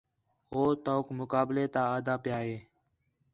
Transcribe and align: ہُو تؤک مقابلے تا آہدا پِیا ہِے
ہُو 0.51 0.61
تؤک 0.85 1.05
مقابلے 1.19 1.63
تا 1.73 1.81
آہدا 1.93 2.15
پِیا 2.23 2.39
ہِے 2.45 2.55